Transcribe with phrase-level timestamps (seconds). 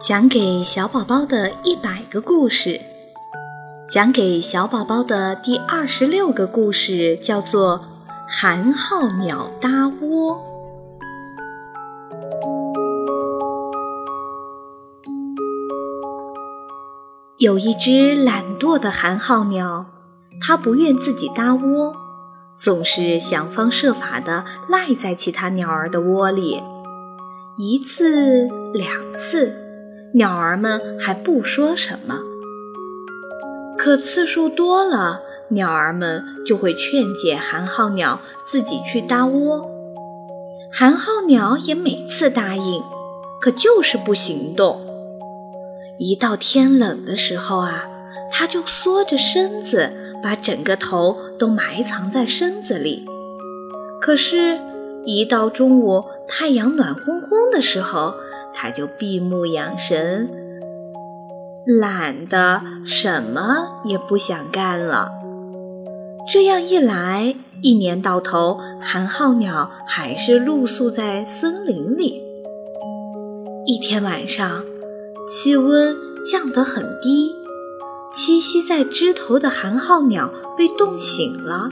[0.00, 2.80] 讲给小宝宝的一百个故事，
[3.90, 7.78] 讲给小宝宝的第二十六个故事叫做
[8.28, 10.36] 《寒号鸟搭窝》。
[17.38, 19.86] 有一只懒惰的寒号鸟，
[20.40, 21.92] 它不愿自己搭窝，
[22.56, 26.62] 总是想方设法的赖在其他鸟儿的窝里。
[27.56, 29.67] 一次，两次。
[30.14, 32.20] 鸟儿们还不说什么，
[33.76, 39.70] 可次数多了，鸟儿们就会劝解寒号鸟自己去搭窝。
[40.72, 42.82] 寒号鸟也每次答应，
[43.40, 44.80] 可就是不行动。
[45.98, 47.86] 一到天冷的时候啊，
[48.32, 53.04] 它就缩着身子，把整个头都埋藏在身子里。
[54.00, 54.58] 可是，
[55.04, 58.14] 一到中午太阳暖烘烘的时候，
[58.60, 60.28] 他就闭目养神，
[61.64, 65.12] 懒得什么也不想干了。
[66.30, 72.20] 这样一来，一年到头，寒号鸟还是露宿在森林里。
[73.64, 74.64] 一天晚上，
[75.30, 75.96] 气温
[76.28, 77.30] 降得很低，
[78.12, 81.68] 栖息在枝头的寒号鸟被冻醒了。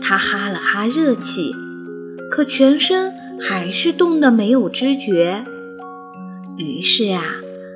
[0.00, 1.52] 它哈了哈热气，
[2.30, 5.42] 可全身还是冻得没有知觉。
[6.58, 7.22] 于是啊，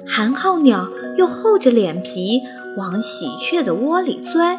[0.08, 2.40] 寒号鸟又厚着脸皮
[2.78, 4.58] 往喜鹊的窝里钻。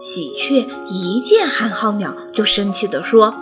[0.00, 3.34] 喜鹊一见寒号鸟，就生气地说：“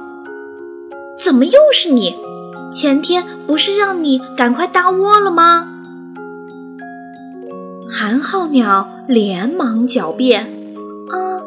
[1.22, 2.16] 怎么又是你？
[2.74, 5.68] 前天不是让你赶快搭窝了吗？”
[7.88, 10.74] 寒号鸟连忙狡辩
[11.08, 11.40] ：“啊，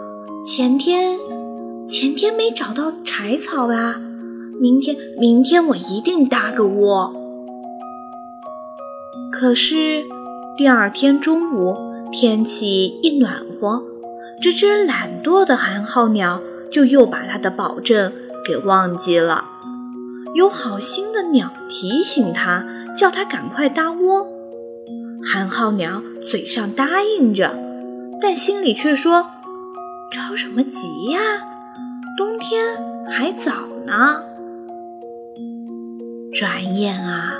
[0.46, 1.20] 前天，
[1.90, 4.00] 前天没找到柴草啊，
[4.62, 7.14] 明天，明天我一定搭个窝。”
[9.40, 10.04] 可是，
[10.58, 11.78] 第二天中午，
[12.12, 13.82] 天气一暖和，
[14.42, 18.12] 这只懒惰的寒号鸟就又把它的保证
[18.44, 19.46] 给忘记了。
[20.36, 22.66] 有好心的鸟提醒它，
[22.98, 24.28] 叫它赶快搭窝。
[25.32, 27.58] 寒号鸟嘴上答应着，
[28.22, 29.26] 但心里却说
[30.12, 31.22] ：“着什么急呀？
[32.18, 32.62] 冬天
[33.10, 33.54] 还早
[33.88, 34.22] 呢。”
[36.36, 37.40] 转眼啊。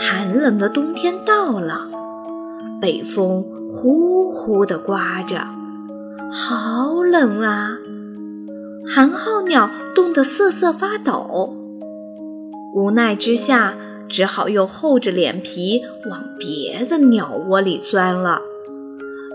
[0.00, 1.88] 寒冷的冬天到了，
[2.80, 5.40] 北风呼呼地刮着，
[6.30, 7.76] 好冷啊！
[8.88, 11.52] 寒号鸟冻得瑟瑟发抖，
[12.76, 13.74] 无奈之下，
[14.08, 18.40] 只好又厚着脸皮往别的鸟窝里钻了。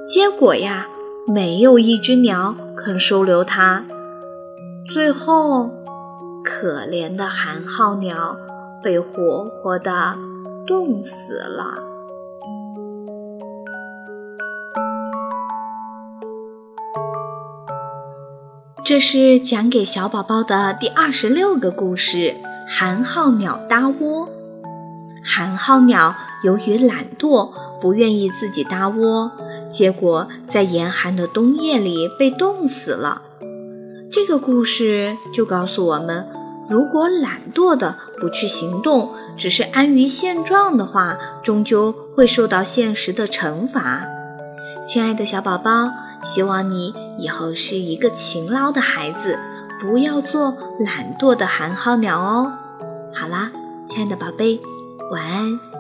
[0.08, 0.88] 结果呀，
[1.28, 3.84] 没有一只鸟肯收留它。
[4.94, 5.70] 最后，
[6.42, 8.38] 可怜的寒号鸟
[8.82, 10.16] 被活活的。
[10.66, 11.84] 冻死了。
[18.86, 22.36] 这是讲给小宝宝的第二十六个故事：
[22.70, 24.30] 寒号鸟搭窝。
[25.26, 27.52] 寒号鸟由于懒惰，
[27.82, 29.32] 不愿意自己搭窝，
[29.70, 33.22] 结果在严寒的冬夜里被冻死了。
[34.12, 36.26] 这个故事就告诉我们。
[36.70, 44.06] 如果懒惰的不去行动，只是安于现状的话，终究会受到现实的惩罚。
[44.88, 45.90] 亲爱的小宝宝，
[46.24, 49.38] 希望你以后是一个勤劳的孩子，
[49.80, 52.52] 不要做懒惰的寒号鸟哦。
[53.14, 53.52] 好啦，
[53.88, 54.60] 亲爱的宝贝，
[55.12, 55.73] 晚安。